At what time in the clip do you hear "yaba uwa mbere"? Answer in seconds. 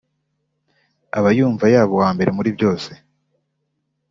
1.73-2.29